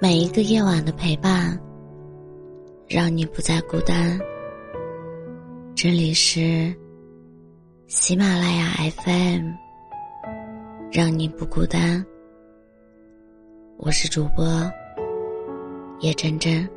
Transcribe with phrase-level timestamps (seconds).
[0.00, 1.58] 每一个夜晚的陪伴，
[2.88, 4.18] 让你不再孤单。
[5.74, 6.74] 这里是
[7.86, 9.50] 喜马拉雅 FM，
[10.90, 12.04] 让你不孤单。
[13.78, 14.44] 我是主播
[16.00, 16.68] 叶真真。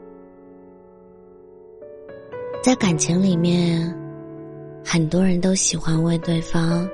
[2.64, 3.94] 在感情里面，
[4.86, 6.88] 很多人都喜欢问对方：“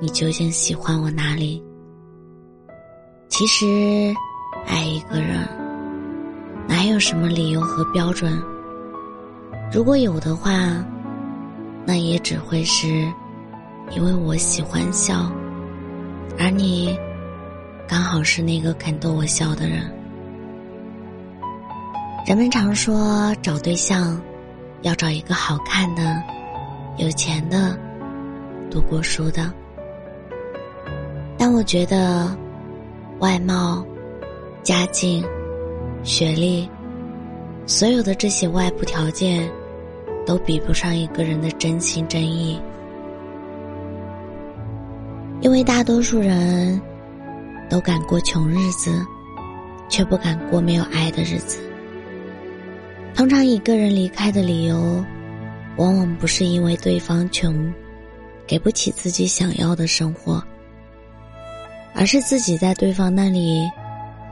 [0.00, 1.62] 你究竟喜欢我哪里？”
[3.28, 3.66] 其实。
[4.66, 5.46] 爱一个人，
[6.68, 8.40] 哪有什么理由和标准？
[9.72, 10.52] 如果有的话，
[11.84, 12.88] 那也只会是
[13.90, 15.30] 因为我喜欢笑，
[16.38, 16.98] 而你
[17.88, 19.90] 刚好是那个肯逗我笑的人。
[22.26, 24.20] 人们常说找对象
[24.82, 26.22] 要找一个好看的、
[26.96, 27.76] 有钱的、
[28.70, 29.52] 读过书的，
[31.36, 32.36] 但我觉得
[33.18, 33.84] 外貌。
[34.62, 35.24] 家境、
[36.02, 36.68] 学历，
[37.66, 39.50] 所有的这些外部条件，
[40.26, 42.60] 都比不上一个人的真心真意。
[45.40, 46.78] 因为大多数人
[47.70, 48.92] 都敢过穷日子，
[49.88, 51.58] 却不敢过没有爱的日子。
[53.14, 55.02] 通常一个人离开的理由，
[55.78, 57.72] 往往不是因为对方穷，
[58.46, 60.42] 给不起自己想要的生活，
[61.94, 63.66] 而是自己在对方那里。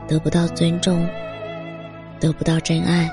[0.09, 1.07] 得不到尊重，
[2.19, 3.07] 得不到真爱。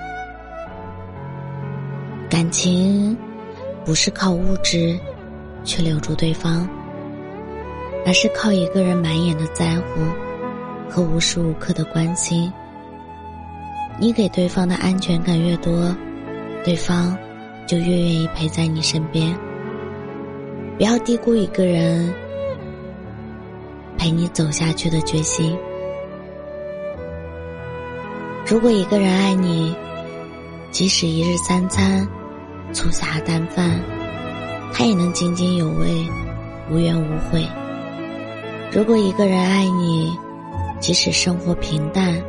[2.30, 3.14] 感情
[3.84, 4.98] 不是靠物质
[5.62, 6.66] 去留住对方，
[8.06, 10.00] 而是靠一个人满眼的在乎
[10.88, 12.50] 和无时无刻的关心。
[13.98, 15.94] 你给对方的安全感越多，
[16.64, 17.14] 对方
[17.66, 19.38] 就越愿意陪在你身边。
[20.78, 22.10] 不要低估一个人
[23.98, 25.54] 陪你走下去的决心。
[28.48, 29.74] 如果一个人爱你，
[30.70, 32.06] 即使一日三餐
[32.72, 33.80] 粗茶淡饭，
[34.72, 36.06] 他也能津津有味，
[36.70, 37.44] 无怨无悔。
[38.70, 40.16] 如果一个人爱你，
[40.78, 42.22] 即使生活平淡，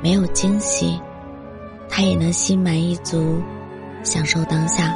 [0.00, 0.96] 没有惊喜，
[1.88, 3.42] 他也能心满意足，
[4.04, 4.94] 享受当下。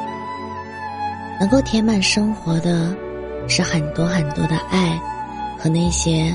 [1.40, 2.96] 能够填满生活的，
[3.48, 4.96] 是很多很多的爱，
[5.58, 6.32] 和那些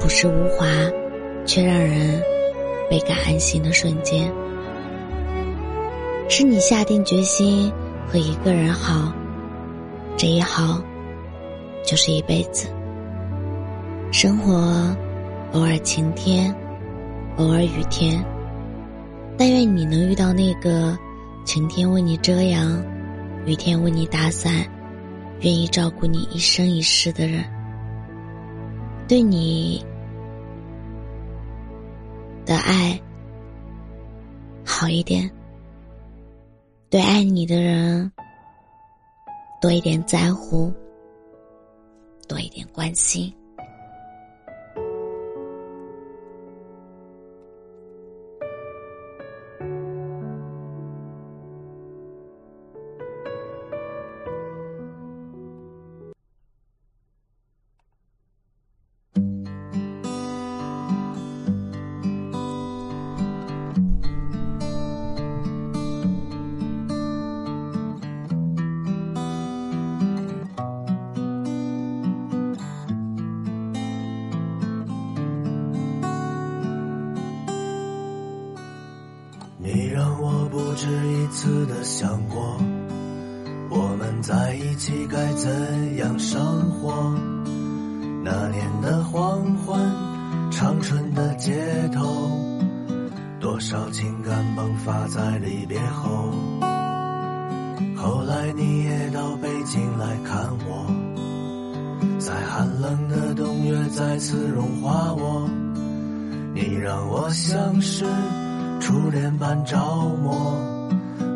[0.00, 0.66] 朴实无华，
[1.44, 2.22] 却让人。
[2.90, 4.28] 倍感安心的瞬间，
[6.28, 7.72] 是你下定决心
[8.08, 9.12] 和一个人好，
[10.16, 10.82] 这一好
[11.86, 12.68] 就是一辈子。
[14.10, 14.96] 生活
[15.52, 16.52] 偶尔晴天，
[17.36, 18.20] 偶尔雨天，
[19.38, 20.98] 但愿你能遇到那个
[21.44, 22.84] 晴天为你遮阳，
[23.46, 24.66] 雨天为你打伞，
[25.42, 27.44] 愿意照顾你一生一世的人，
[29.06, 29.80] 对你。
[32.44, 33.00] 的爱
[34.64, 35.30] 好一点，
[36.88, 38.10] 对爱你的人
[39.60, 40.72] 多一点在乎，
[42.28, 43.32] 多一点关心。
[80.50, 82.56] 不止一次的想过，
[83.70, 86.40] 我们在一起该怎样生
[86.72, 87.14] 活？
[88.24, 89.80] 那年的黄昏，
[90.50, 92.32] 长春的街头，
[93.38, 96.32] 多少情感迸发在离别后。
[97.96, 100.86] 后来你也到北京来看我，
[102.18, 105.48] 在寒冷的冬月再次融化我，
[106.52, 108.04] 你让我像是。
[108.80, 109.76] 初恋般着
[110.22, 110.56] 魔，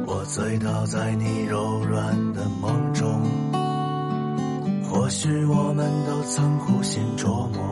[0.06, 3.20] 我醉倒在你柔软的梦中。
[4.82, 7.62] 或许我们都曾苦心琢磨，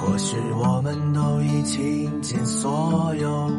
[0.00, 3.50] 或许我们都已倾尽所有。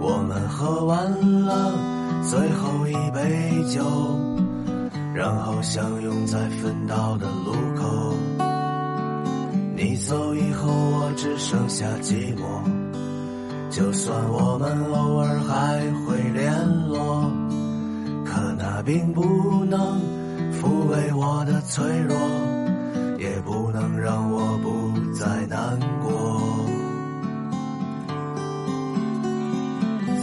[0.00, 1.72] 我们喝完了
[2.22, 3.84] 最后一杯酒，
[5.14, 8.14] 然后相拥在分道的路口。
[9.76, 12.79] 你走以后，我只剩下寂寞。
[13.70, 16.52] 就算我们偶尔还会联
[16.88, 17.30] 络，
[18.24, 20.00] 可那并不能
[20.52, 22.16] 抚慰我的脆弱，
[23.18, 26.40] 也不能让我不再难过。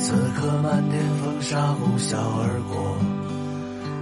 [0.02, 2.98] 此刻漫天风沙呼啸而过，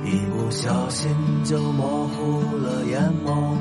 [0.03, 1.11] 一不小心
[1.43, 3.55] 就模糊了眼眸。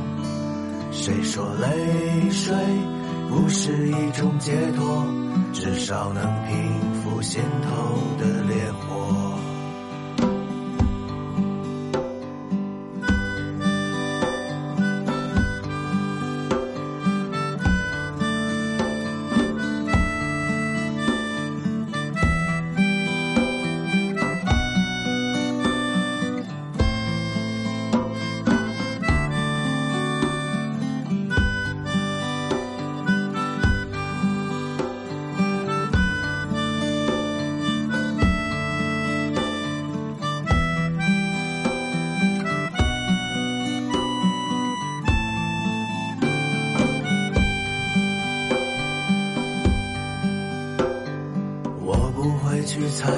[0.93, 2.55] 谁说泪水
[3.29, 5.07] 不是一种解脱？
[5.55, 8.84] 至少能平复心头的烈火。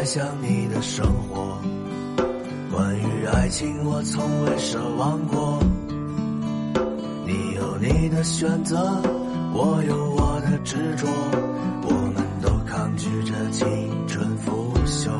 [0.07, 1.59] 想你的生活，
[2.73, 5.59] 关于爱情我从未奢望过。
[7.27, 9.03] 你有你的选择，
[9.53, 11.09] 我有我的执着，
[11.83, 13.67] 我们都抗拒着青
[14.07, 15.11] 春腐朽。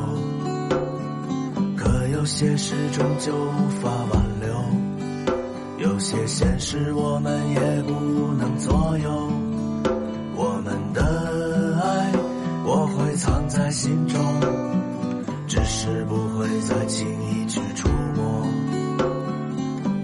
[1.75, 7.91] 可有些事终究无法挽留，有些现实我们也不
[8.39, 9.31] 能左右。
[10.33, 12.13] 我们的爱，
[12.63, 14.17] 我会藏在心中。
[15.57, 18.47] 只是不会再轻易去触摸。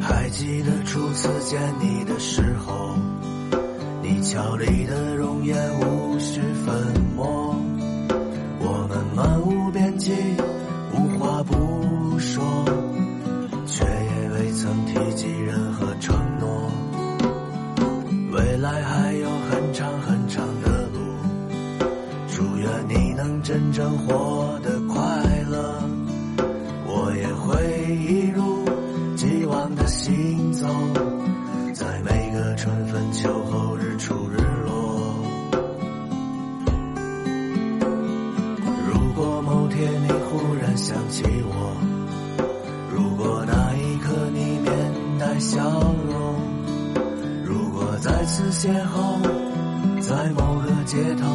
[0.02, 2.96] 还记得初次见你的时候，
[4.02, 6.76] 你俏丽的容颜无需粉
[7.16, 7.56] 末。
[8.62, 10.12] 我们漫无边际，
[48.54, 49.20] 邂逅
[50.00, 51.26] 在某个街头，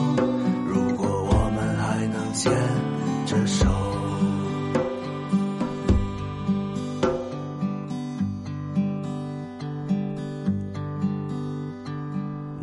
[0.67, 2.53] 如果我们还能牵
[3.27, 3.67] 着手。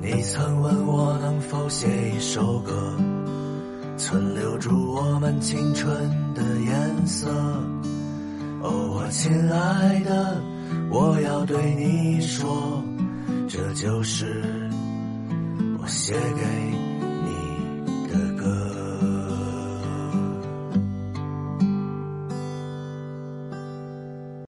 [0.01, 2.71] 你曾问我能否写一首歌，
[3.97, 5.93] 存留住我们青春
[6.33, 7.27] 的颜色。
[8.61, 10.41] 哦，我亲爱的，
[10.89, 12.81] 我要对你说，
[13.55, 14.43] 这就是
[15.79, 16.84] 我写给。